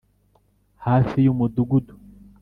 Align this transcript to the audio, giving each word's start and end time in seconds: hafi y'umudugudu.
hafi 0.85 1.17
y'umudugudu. 1.25 1.93